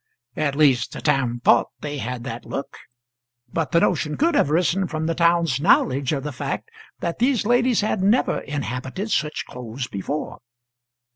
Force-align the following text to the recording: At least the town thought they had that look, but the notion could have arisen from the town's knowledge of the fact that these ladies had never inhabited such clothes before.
At 0.35 0.55
least 0.55 0.93
the 0.93 1.01
town 1.01 1.41
thought 1.43 1.67
they 1.81 1.99
had 1.99 2.23
that 2.23 2.43
look, 2.43 2.75
but 3.53 3.71
the 3.71 3.79
notion 3.81 4.17
could 4.17 4.33
have 4.33 4.49
arisen 4.49 4.87
from 4.87 5.05
the 5.05 5.13
town's 5.13 5.59
knowledge 5.59 6.11
of 6.11 6.23
the 6.23 6.31
fact 6.31 6.71
that 7.01 7.19
these 7.19 7.45
ladies 7.45 7.81
had 7.81 8.01
never 8.01 8.39
inhabited 8.39 9.11
such 9.11 9.45
clothes 9.45 9.85
before. 9.87 10.39